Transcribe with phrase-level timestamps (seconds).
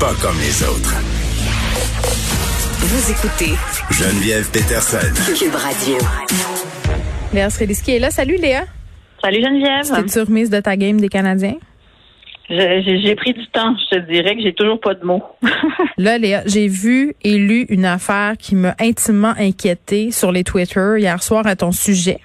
[0.00, 0.94] pas comme les autres.
[2.80, 3.52] Vous écoutez
[3.90, 4.98] Geneviève Peterson.
[5.38, 5.96] Cube Radio.
[7.32, 8.10] Léa Srediski est là.
[8.10, 8.64] Salut Léa.
[9.22, 9.84] Salut Geneviève.
[9.94, 11.56] T'es-tu remise de ta game des Canadiens?
[12.48, 13.74] Je- J'ai pris du temps.
[13.92, 15.22] Je te dirais que j'ai toujours pas de mots.
[15.98, 20.94] Là, Léa, j'ai vu et lu une affaire qui m'a intimement inquiétée sur les Twitter
[20.98, 22.18] hier soir à ton sujet.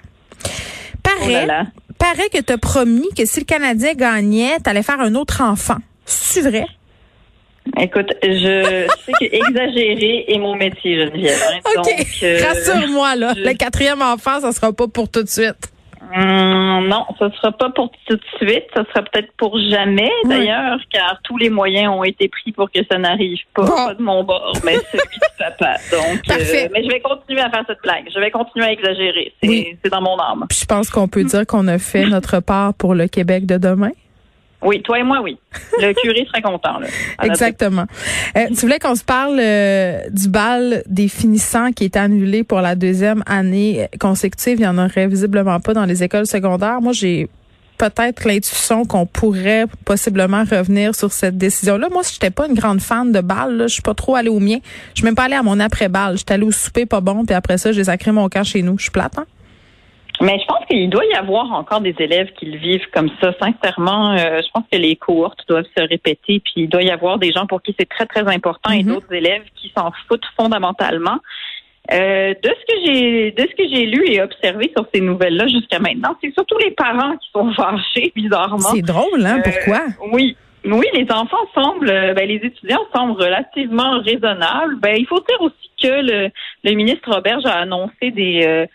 [0.44, 1.64] Oh là Paraît, là.
[1.98, 5.76] paraît que t'as promis que si le Canadien gagnait, t'allais faire un autre enfant.
[6.04, 6.66] C'est vrai?
[7.80, 11.38] Écoute, je sais que exagérer est mon métier, Geneviève.
[11.52, 11.58] hein.
[11.64, 11.74] OK.
[11.84, 13.32] Donc, euh, Rassure-moi, là.
[13.36, 15.70] je- Le quatrième enfant, ça sera pas pour tout de suite.
[16.14, 18.64] hum, non, ce sera pas pour tout de suite.
[18.76, 22.78] Ce sera peut-être pour jamais, d'ailleurs, car tous les moyens ont été pris pour que
[22.90, 23.62] ça n'arrive pas.
[23.64, 23.74] Bon.
[23.88, 25.74] Pas de mon bord, mais celui du papa.
[25.90, 26.70] Donc, euh, Parfait.
[26.72, 28.04] mais je vais continuer à faire cette blague.
[28.14, 29.32] Je vais continuer à exagérer.
[29.42, 29.76] C'est Oui.
[29.82, 30.44] c'est dans mon âme.
[30.48, 33.56] Puis je pense qu'on peut dire qu'on a fait notre part pour le Québec de
[33.58, 33.90] demain.
[34.62, 35.38] Oui, toi et moi, oui.
[35.80, 36.78] Le curé serait content.
[36.78, 36.86] Là,
[37.22, 37.84] Exactement.
[38.36, 42.60] Euh, tu voulais qu'on se parle euh, du bal des finissants qui est annulé pour
[42.60, 44.58] la deuxième année consécutive.
[44.58, 46.80] Il n'y en aurait visiblement pas dans les écoles secondaires.
[46.80, 47.28] Moi, j'ai
[47.76, 51.88] peut-être l'intuition qu'on pourrait possiblement revenir sur cette décision-là.
[51.90, 54.40] Moi, si j'étais pas une grande fan de bal, je suis pas trop allée au
[54.40, 54.58] mien.
[54.94, 56.16] Je suis même pas allée à mon après-bal.
[56.16, 58.78] J'étais allée au souper pas bon, puis après ça, j'ai sacré mon camp chez nous.
[58.78, 59.26] Je suis plate, hein?
[60.20, 63.32] Mais je pense qu'il doit y avoir encore des élèves qui le vivent comme ça.
[63.40, 67.18] Sincèrement, euh, je pense que les cohortes doivent se répéter, puis il doit y avoir
[67.18, 68.94] des gens pour qui c'est très, très important et Mhm.
[68.94, 71.18] d'autres élèves qui s'en foutent fondamentalement.
[71.92, 75.46] Euh, de ce que j'ai de ce que j'ai lu et observé sur ces nouvelles-là
[75.46, 78.58] jusqu'à maintenant, c'est surtout les parents qui sont fâchés, bizarrement.
[78.58, 79.38] C'est drôle, hein?
[79.38, 79.82] Euh, Pourquoi?
[80.12, 80.36] Oui.
[80.64, 84.80] Oui, les enfants semblent, euh, ben, les étudiants semblent relativement raisonnables.
[84.80, 86.30] Ben, il faut dire aussi que le,
[86.64, 88.66] le ministre Roberge a annoncé des, euh,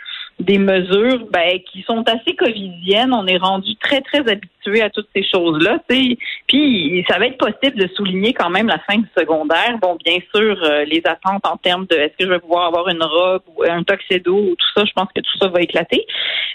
[0.41, 3.13] des mesures ben, qui sont assez covidiennes.
[3.13, 5.79] On est rendu très, très habitué à toutes ces choses-là.
[5.87, 9.77] Puis, ça va être possible de souligner quand même la fin du secondaire.
[9.81, 12.89] Bon, bien sûr, euh, les attentes en termes de est-ce que je vais pouvoir avoir
[12.89, 16.05] une robe ou un tuxedo ou tout ça, je pense que tout ça va éclater.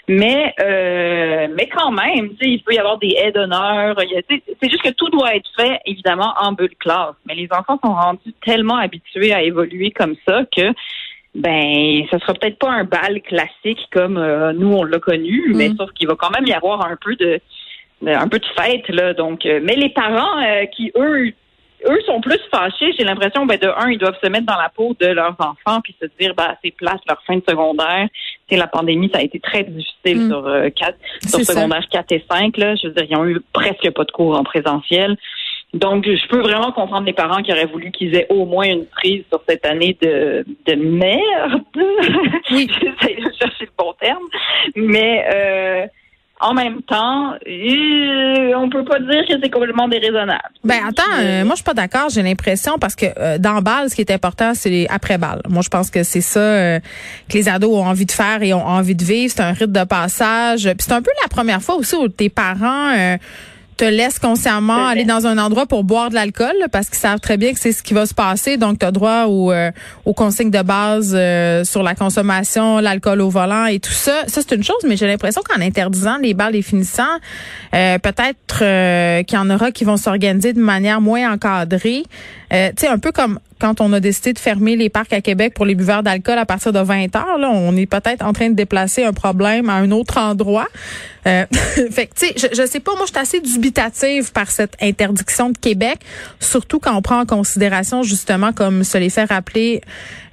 [0.07, 3.95] Mais euh, mais quand même, il peut y avoir des aides d'honneur.
[3.99, 7.15] C'est juste que tout doit être fait, évidemment, en bulle classe.
[7.25, 10.73] Mais les enfants sont rendus tellement habitués à évoluer comme ça que
[11.37, 15.69] ben, ce sera peut-être pas un bal classique comme euh, nous on l'a connu, mais
[15.77, 17.39] sauf qu'il va quand même y avoir un peu de,
[18.01, 19.13] de- un peu de fête là.
[19.13, 21.31] Donc, euh, mais les parents euh, qui eux
[21.87, 22.91] eux sont plus fâchés.
[22.97, 25.79] J'ai l'impression, ben, de un, ils doivent se mettre dans la peau de leurs enfants
[25.83, 28.07] puis se dire, ben, c'est place leur fin de secondaire.
[28.49, 30.27] C'est la pandémie, ça a été très difficile Mm.
[30.29, 31.53] sur euh, quatre, sur C'est ça.
[31.53, 32.57] secondaire 4 et 5.
[32.57, 32.75] Là.
[32.75, 35.17] Je veux dire, ils ont eu presque pas de cours en présentiel.
[35.77, 38.85] Donc, je peux vraiment comprendre les parents qui auraient voulu qu'ils aient au moins une
[38.85, 41.63] prise sur cette année de, de merde.
[42.51, 42.69] Oui.
[42.81, 44.23] J'essaie de chercher le bon terme.
[44.75, 45.87] Mais euh,
[46.39, 50.53] en même temps, euh, on peut pas dire que c'est complètement déraisonnable.
[50.63, 52.09] Ben attends, euh, moi je suis pas d'accord.
[52.09, 55.41] J'ai l'impression parce que euh, dans balle, ce qui est important, c'est les après balles.
[55.49, 56.79] Moi je pense que c'est ça euh,
[57.27, 59.33] que les ados ont envie de faire et ont envie de vivre.
[59.35, 60.63] C'est un rite de passage.
[60.65, 63.17] Puis c'est un peu la première fois aussi où tes parents euh,
[63.77, 67.37] te laissent consciemment aller dans un endroit pour boire de l'alcool parce qu'ils savent très
[67.37, 68.57] bien que c'est ce qui va se passer.
[68.57, 69.71] Donc tu as droit aux, euh,
[70.05, 74.23] aux consignes de base euh, sur la consommation, l'alcool au volant et tout ça.
[74.27, 77.03] Ça c'est une chose, mais j'ai l'impression qu'en interdisant les balles des finissants,
[77.75, 82.03] euh, peut-être euh, qu'il y en aura qui vont s'organiser de manière moins encadrée.
[82.53, 85.21] Euh, tu sais, un peu comme quand on a décidé de fermer les parcs à
[85.21, 88.33] Québec pour les buveurs d'alcool à partir de 20 heures, là, on est peut-être en
[88.33, 90.67] train de déplacer un problème à un autre endroit.
[91.27, 91.45] Euh,
[91.91, 95.49] fait tu sais, je, je sais pas, moi, je suis assez dubitative par cette interdiction
[95.49, 95.99] de Québec,
[96.39, 99.81] surtout quand on prend en considération, justement, comme se les fait rappeler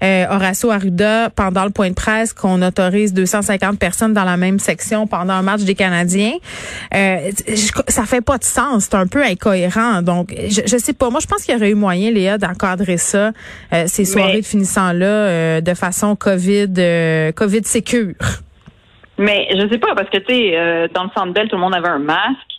[0.03, 4.59] euh, Horacio Arruda pendant le point de presse, qu'on autorise 250 personnes dans la même
[4.59, 6.35] section pendant un match des Canadiens.
[6.95, 7.31] Euh,
[7.89, 10.03] ça fait pas de sens, c'est un peu incohérent.
[10.03, 12.99] Donc, je, je sais pas, moi, je pense qu'il y aurait eu moyen, Léa, d'encadrer
[12.99, 18.15] ça, euh, ces soirées Mais- de finissant-là, euh, de façon COVID, euh, COVID sécure.
[19.19, 21.75] Mais je sais pas, parce que, tu sais, dans le centre belle, tout le monde
[21.75, 22.54] avait un masque.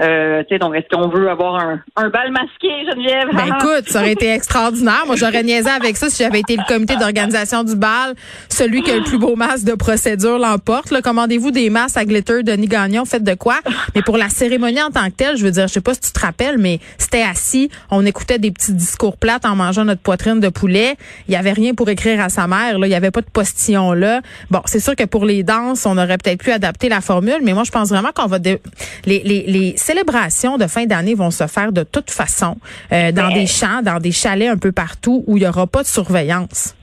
[0.00, 3.28] Euh, donc, est-ce qu'on veut avoir un, un bal masqué, Geneviève?
[3.32, 5.02] Ben écoute, ça aurait été extraordinaire.
[5.06, 8.14] Moi, j'aurais niaisé avec ça si j'avais été le comité d'organisation du bal.
[8.48, 10.92] Celui qui a le plus beau masque de procédure l'emporte.
[11.02, 13.56] Commandez-vous des masques à glitter, Denis Gagnon, faites de quoi?
[13.94, 16.00] Mais pour la cérémonie en tant que telle, je veux dire, je sais pas si
[16.00, 20.00] tu te rappelles, mais c'était assis, on écoutait des petits discours plates en mangeant notre
[20.02, 20.96] poitrine de poulet.
[21.28, 22.78] Il y avait rien pour écrire à sa mère.
[22.78, 22.86] Là.
[22.86, 24.20] Il y avait pas de postillon là.
[24.50, 27.52] Bon, c'est sûr que pour les danses, on aurait peut-être pu adapter la formule, mais
[27.52, 28.38] moi, je pense vraiment qu'on va...
[28.38, 28.60] dé-
[29.04, 32.56] Les, les, les célébrations de fin d'année vont se faire de toute façon
[32.92, 35.66] euh, dans Mais- des champs, dans des chalets un peu partout où il y aura
[35.66, 36.74] pas de surveillance.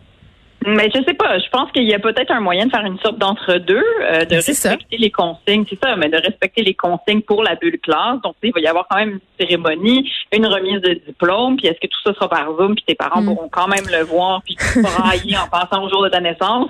[0.66, 1.40] Mais je sais pas.
[1.40, 4.36] Je pense qu'il y a peut-être un moyen de faire une sorte d'entre-deux, euh, de
[4.36, 5.64] respecter les consignes.
[5.70, 8.22] C'est ça, mais de respecter les consignes pour la bulle classe.
[8.24, 11.56] Donc, il va y avoir quand même une cérémonie, une remise de diplôme.
[11.56, 13.26] Puis, est-ce que tout ça sera par Zoom, puis tes parents mm.
[13.26, 16.70] pourront quand même le voir, puis brailler en pensant au jour de ta naissance?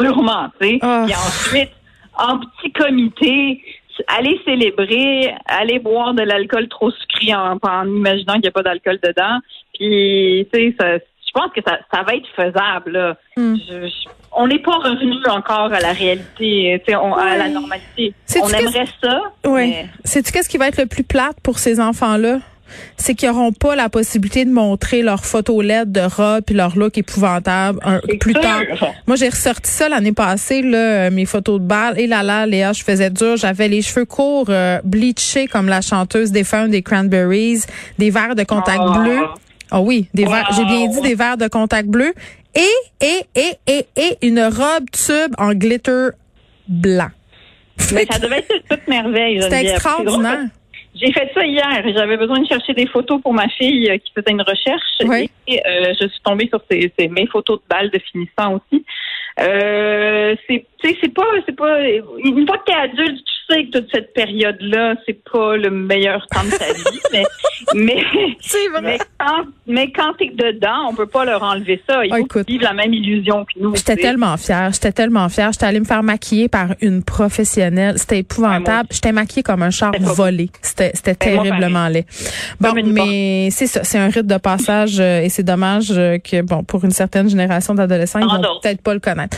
[0.00, 0.78] Sûrement, tu sais.
[0.80, 1.04] Ah.
[1.06, 1.72] Puis ensuite,
[2.16, 3.60] en petit comité,
[4.06, 8.62] aller célébrer, aller boire de l'alcool trop sucré en, en imaginant qu'il n'y a pas
[8.62, 9.38] d'alcool dedans.
[9.74, 13.16] Puis, tu sais, je pense que ça, ça va être faisable.
[13.36, 13.56] Hmm.
[14.32, 18.14] on n'est pas revenu encore à la réalité, à la normalité.
[18.42, 19.20] On aimerait ça.
[19.44, 19.74] Oui.
[20.04, 22.38] Sais-tu qu'est-ce qui va être le plus plate pour ces enfants-là?
[22.96, 26.76] C'est qu'ils n'auront pas la possibilité de montrer leurs photos LED de robe et leur
[26.76, 27.80] look épouvantable
[28.20, 28.62] plus tard.
[29.06, 31.98] Moi, j'ai ressorti ça l'année passée, là, mes photos de balle.
[31.98, 33.36] Et là là, Léa, je faisais dur.
[33.36, 37.60] J'avais les cheveux courts, euh, bleachés comme la chanteuse des fans des Cranberries,
[37.98, 38.98] des verres de contact ah.
[38.98, 39.18] bleu.
[39.70, 42.14] Ah oui, des verres, j'ai bien dit des verres de contact bleu
[42.54, 46.08] et, et, et, et, et une robe tube en glitter
[46.68, 47.10] blanc.
[47.92, 49.42] Mais ça devait être toute merveille.
[49.42, 50.46] C'était extraordinaire.
[50.98, 51.82] J'ai fait ça hier.
[51.94, 54.82] J'avais besoin de chercher des photos pour ma fille euh, qui faisait une recherche.
[55.46, 58.84] Et euh, je suis tombée sur ces, mes photos de balles de finissant aussi.
[59.38, 61.80] Euh, c'est, c'est pas, c'est pas.
[61.82, 66.44] Une fois que t'es adulte, sais que toute cette période-là, c'est pas le meilleur temps
[66.44, 67.24] de ta vie, mais
[67.74, 68.04] mais,
[68.82, 72.04] mais quand mais quand t'es dedans, on peut pas leur enlever ça.
[72.04, 73.74] Ils ah, vivent la même illusion que nous.
[73.74, 75.52] J'étais tellement fière, j'étais tellement fière.
[75.52, 77.98] J'étais allée me faire maquiller par une professionnelle.
[77.98, 78.88] C'était épouvantable.
[78.92, 80.50] J'étais maquillée comme un char volé.
[80.62, 82.06] C'était c'était ben, terriblement laid.
[82.60, 86.42] Bon, mais c'est ça, c'est un rite de passage euh, et c'est dommage euh, que
[86.42, 89.36] bon pour une certaine génération d'adolescents, ils vont peut-être pas le connaître.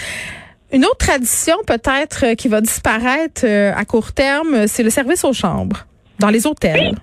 [0.73, 5.25] Une autre tradition peut-être euh, qui va disparaître euh, à court terme, c'est le service
[5.25, 5.79] aux chambres
[6.19, 6.95] dans les hôtels.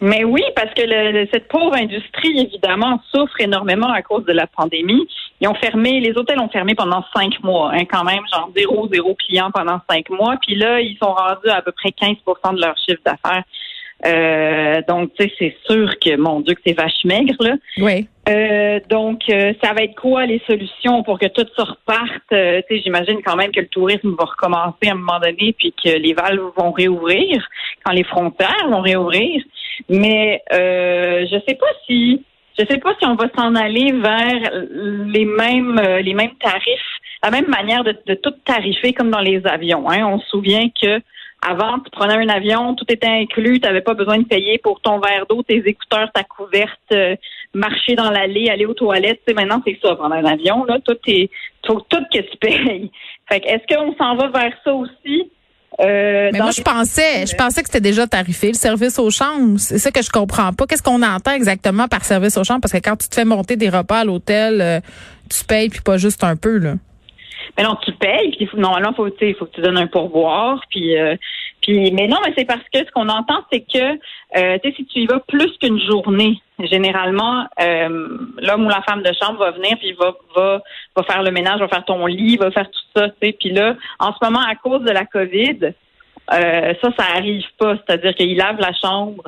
[0.00, 0.82] Mais oui, parce que
[1.32, 5.08] cette pauvre industrie, évidemment, souffre énormément à cause de la pandémie.
[5.40, 8.88] Ils ont fermé, les hôtels ont fermé pendant cinq mois, hein, quand même, genre zéro,
[8.92, 10.36] zéro client pendant cinq mois.
[10.42, 13.42] Puis là, ils sont rendus à, à peu près 15% de leur chiffre d'affaires.
[14.04, 14.10] Euh,
[14.82, 17.54] donc, tu sais, c'est sûr que, mon Dieu, que c'est vache maigre, là.
[17.78, 18.06] Oui.
[18.28, 22.12] Euh, donc, euh, ça va être quoi les solutions pour que tout se reparte?
[22.30, 25.72] tu sais, j'imagine quand même que le tourisme va recommencer à un moment donné, puis
[25.72, 27.46] que les valves vont réouvrir,
[27.84, 29.42] quand les frontières vont réouvrir.
[29.88, 32.22] Mais euh, je sais pas si
[32.58, 36.80] je sais pas si on va s'en aller vers les mêmes les mêmes tarifs,
[37.22, 39.88] la même manière de, de tout tarifer comme dans les avions.
[39.90, 40.06] Hein.
[40.06, 41.00] On se souvient que
[41.42, 44.80] avant, tu prenais un avion, tout était inclus, tu n'avais pas besoin de payer pour
[44.80, 47.14] ton verre d'eau, tes écouteurs, ta couverte, euh,
[47.54, 49.20] marcher dans l'allée, aller aux toilettes.
[49.26, 51.30] Tu maintenant, c'est ça, prendre un avion, là, tout est
[51.62, 52.90] tout, tout que tu payes.
[53.28, 55.30] Fait est-ce qu'on s'en va vers ça aussi?
[55.80, 59.58] Euh, mais moi, je pensais, je pensais que c'était déjà tarifé, le service aux chambres.
[59.58, 60.66] C'est ça que je comprends pas.
[60.66, 62.60] Qu'est-ce qu'on entend exactement par service aux chambres?
[62.62, 64.80] Parce que quand tu te fais monter des repas à l'hôtel, euh,
[65.28, 66.74] tu payes puis pas juste un peu, là.
[67.56, 71.16] Mais non, tu payes, puis normalement, il faut que tu donnes un pourboire, puis, euh,
[71.62, 73.98] puis mais non, mais c'est parce que ce qu'on entend, c'est que
[74.36, 78.82] euh, tu sais, si tu y vas plus qu'une journée, généralement, euh, l'homme ou la
[78.82, 80.62] femme de chambre va venir, puis va, va,
[80.94, 83.32] va faire le ménage, va faire ton lit, va faire tout ça, tu sais.
[83.32, 85.72] Puis là, en ce moment, à cause de la COVID,
[86.34, 87.76] euh, ça, ça arrive pas.
[87.76, 89.22] C'est-à-dire qu'ils lavent la chambre.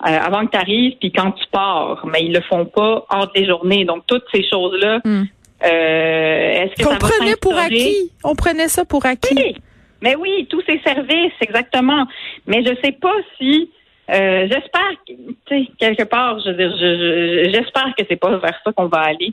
[0.00, 3.46] avant que tu arrives, puis quand tu pars, mais ils le font pas entre les
[3.46, 3.84] journées.
[3.84, 5.24] Donc toutes ces choses-là, hmm.
[5.64, 8.10] Euh, est-ce que ça prenait pour acquis.
[8.22, 9.34] On prenait ça pour acquis.
[9.36, 9.56] Oui.
[10.02, 12.06] Mais oui, tous ces services, exactement.
[12.46, 13.70] Mais je sais pas si
[14.10, 15.16] euh, j'espère tu
[15.48, 19.32] sais, quelque part, je veux dire, j'espère que c'est pas vers ça qu'on va aller.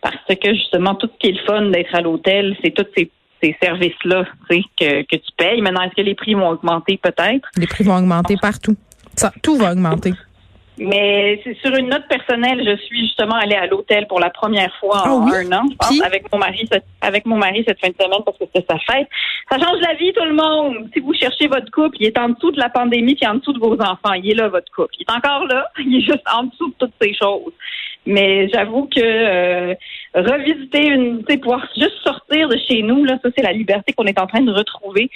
[0.00, 3.10] Parce que justement, tout ce qui est le fun d'être à l'hôtel, c'est tous ces,
[3.42, 5.60] ces services-là que, que tu payes.
[5.60, 6.98] Maintenant, est-ce que les prix vont augmenter?
[7.02, 7.48] Peut-être?
[7.56, 8.76] Les prix vont augmenter partout.
[9.16, 10.12] Ça, tout va augmenter.
[10.82, 14.74] Mais c'est sur une note personnelle, je suis justement allée à l'hôtel pour la première
[14.80, 15.64] fois en ah un an,
[16.04, 16.68] avec mon mari,
[17.00, 19.06] avec mon mari cette fin de semaine parce que c'était sa fête.
[19.48, 20.88] Ça change la vie, tout le monde.
[20.92, 23.52] Si vous cherchez votre couple, il est en dessous de la pandémie, puis en dessous
[23.52, 24.14] de vos enfants.
[24.14, 24.94] Il est là, votre couple.
[24.98, 25.68] Il est encore là.
[25.78, 27.52] Il est juste en dessous de toutes ces choses.
[28.04, 29.74] Mais j'avoue que euh,
[30.16, 33.92] revisiter une, tu sais, pouvoir juste sortir de chez nous, là, ça c'est la liberté
[33.92, 35.10] qu'on est en train de retrouver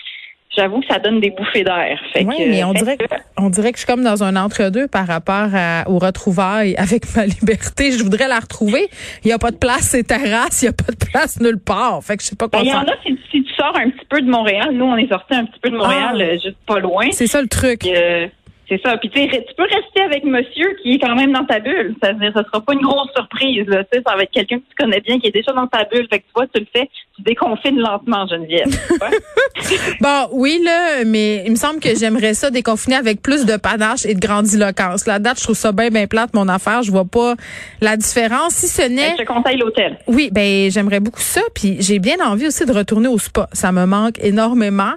[0.55, 1.99] j'avoue que ça donne des bouffées d'air.
[2.17, 3.05] Oui, mais on dirait, que,
[3.37, 7.15] on dirait que je suis comme dans un entre-deux par rapport à, aux retrouvailles avec
[7.15, 7.93] ma liberté.
[7.93, 8.89] Je voudrais la retrouver.
[9.25, 11.59] Il n'y a pas de place ces terrasses, il n'y a pas de place nulle
[11.59, 12.03] part.
[12.03, 13.77] Fait que je sais pas quoi ben, Il y en a si, si, tu sors
[13.77, 14.71] un petit peu de Montréal.
[14.73, 16.23] Nous, on est sorti un petit peu de Montréal, ah.
[16.23, 17.07] euh, juste pas loin.
[17.13, 17.87] C'est ça le truc.
[17.87, 18.27] Euh,
[18.69, 18.97] C'est ça.
[18.97, 21.95] Puis tu tu peux rester avec monsieur qui est quand même dans ta bulle.
[22.03, 23.67] Ça ça sera pas une grosse surprise.
[23.69, 23.85] Là.
[23.85, 25.85] Tu sais, ça va être quelqu'un que tu connais bien, qui est déjà dans ta
[25.85, 26.07] bulle.
[26.11, 28.67] Fait que tu vois, tu le fais, tu déconfines lentement, Geneviève.
[30.01, 34.05] bon, oui, là, mais il me semble que j'aimerais ça déconfiner avec plus de panache
[34.05, 35.07] et de grandiloquence.
[35.07, 36.83] La date, je trouve ça bien, bien plate, mon affaire.
[36.83, 37.35] Je vois pas
[37.81, 38.55] la différence.
[38.55, 39.13] Si ce n'est...
[39.13, 39.99] Je te conseille l'hôtel.
[40.09, 41.43] Oui, ben j'aimerais beaucoup ça.
[41.55, 43.49] Puis j'ai bien envie aussi de retourner au spa.
[43.53, 44.93] Ça me manque énormément.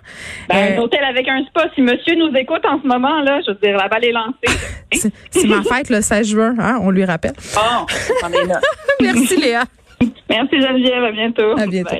[0.47, 1.69] Ben, un euh, hôtel avec un spa.
[1.75, 5.11] Si monsieur nous écoute en ce moment, là, je dire, la balle est lancée.
[5.31, 7.33] C'est ma fête le 16 juin, hein, on lui rappelle.
[7.53, 7.85] Bon,
[9.01, 9.63] Merci Léa.
[10.29, 11.57] Merci Geneviève, à bientôt.
[11.57, 11.95] À bientôt.